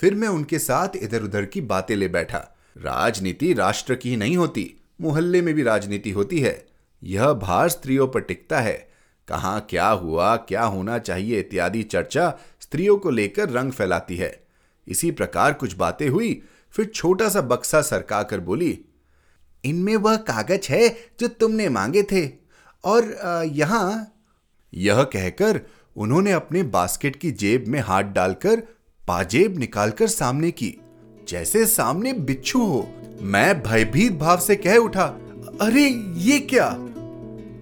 [0.00, 4.76] फिर मैं उनके साथ इधर उधर की बातें ले बैठा। राजनीति राष्ट्र की नहीं होती,
[5.00, 6.66] मोहल्ले में भी राजनीति होती है।
[7.02, 8.87] यह भार स्त्रियों पर टिकता है।
[9.28, 14.40] कहाँ क्या हुआ, क्या होना चाहिए इत्यादि चर्चा स्त्रियों को लेकर रंग फैलाती है।
[14.88, 18.78] इसी प्रकार कुछ बातें हुई, फिर छोटा सा बक्सा सरका कर बोली,
[19.64, 20.88] इनमें वह कागज़ है
[21.20, 22.28] जो तुमने मांगे थे
[22.84, 23.04] और
[23.52, 24.14] यहाँ
[24.74, 25.60] यह कहकर
[25.96, 28.60] उन्होंने अपने बास्केट की जेब में हाथ डालकर
[29.08, 30.74] पाजेब निकालकर सामने की,
[31.28, 32.88] जैसे सामने बिच्छू हो,
[33.22, 35.04] मैं भयभीत भाव से कह उठा,
[35.60, 35.88] अरे,
[36.18, 36.70] ये क्या?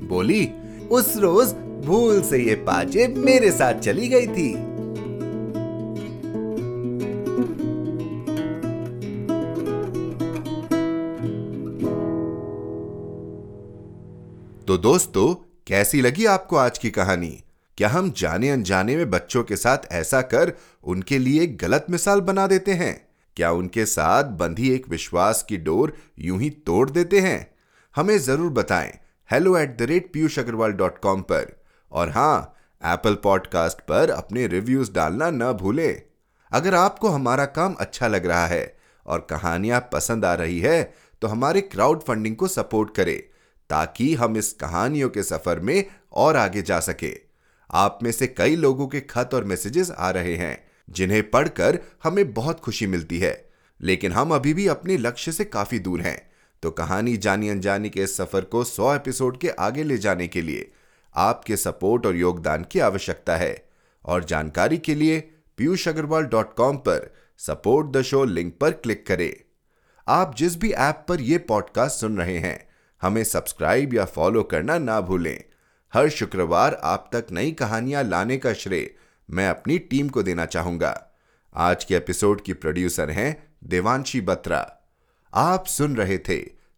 [0.08, 0.44] बोली
[0.90, 1.52] उस रोज
[1.86, 4.52] भूल से ये पाजेब मेरे साथ चली गई थी।
[14.66, 15.34] तो दोस्तों,
[15.66, 17.42] कैसी लगी आपको आज की कहानी?
[17.78, 20.52] क्या हम जाने अनजाने में बच्चों के साथ ऐसा कर
[20.84, 23.08] उनके लिए गलत मिसाल बना देते हैं?
[23.36, 27.50] क्या उनके साथ बंधी एक विश्वास की डोर यूँ ही तोड़ देते हैं?
[27.96, 28.98] हमें ज़रूर बताएँ।
[29.30, 31.46] Hello at the rate Piyush Agarwal dot com पर।
[31.92, 36.02] और हाँ एप्पल पॉडकास्ट पर अपने रिव्यूज़ डालना न भूलें।
[36.52, 41.28] अगर आपको हमारा काम अच्छा लग रहा है और कहानियाँ पसंद आ रही है तो
[41.28, 43.20] हमारे क्राउड फंडिंग को सपोर्ट करें,
[43.70, 47.12] ताकि हम इस कहानियों के सफ़र में और आगे जा सके।
[47.70, 52.32] आप में से कई लोगों के खत और मैसेजेस आ रहे हैं, जिन्हें पढ़कर हमें
[52.34, 56.18] बहुत खुशी मिलती है। लेकिन हम अभी भी अपने लक्ष्य से काफ़ी दूर हैं।
[56.66, 60.42] तो कहानी जानी अनजानी के इस सफ़र को 100 एपिसोड के आगे ले जाने के
[60.42, 60.72] लिए
[61.14, 63.68] आपके सपोर्ट और योगदान की आवश्यकता है।
[64.04, 69.06] और जानकारी के लिए पीयूष अग्रवाल डॉट कॉम पर सपोर्ट द शो लिंक पर क्लिक
[69.06, 69.36] करें।
[70.08, 72.68] आप जिस भी ऐप पर यह पॉडकास्ट सुन रहे हैं,
[73.02, 75.44] हमें सब्सक्राइब या फॉलो करना ना भूलें।
[75.94, 78.94] हर शुक्रवार आप तक नई कहानियाँ लाने का श्रेय
[79.30, 81.10] मैं अपनी टीम को देना चाहूँगा।
[81.54, 84.72] आज के एपिसोड की प्रोड्यूसर हैं देवांशी बत्रा।
[85.34, 86.55] आप सुन रहे थे